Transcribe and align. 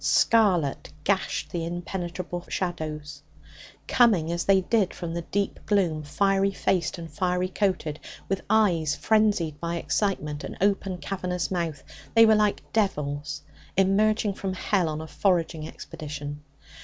Scarlet 0.03 0.91
gashed 1.03 1.51
the 1.51 1.63
impenetrable 1.63 2.43
shadows. 2.49 3.21
Coming, 3.87 4.31
as 4.31 4.45
they 4.45 4.61
did, 4.61 4.95
from 4.95 5.13
the 5.13 5.21
deep 5.21 5.59
gloom, 5.67 6.01
fiery 6.01 6.49
faced 6.49 6.97
and 6.97 7.07
fiery 7.07 7.49
coated, 7.49 7.99
with 8.27 8.41
eyes 8.49 8.95
frenzied 8.95 9.59
by 9.59 9.75
excitement, 9.75 10.43
and 10.43 10.57
open, 10.59 10.97
cavernous 10.97 11.51
mouths, 11.51 11.83
they 12.15 12.25
were 12.25 12.33
like 12.33 12.73
devils 12.73 13.43
emerging 13.77 14.33
from 14.33 14.53
hell 14.55 14.89
on 14.89 15.01
a 15.01 15.07
foraging 15.07 15.67
expedition. 15.67 16.41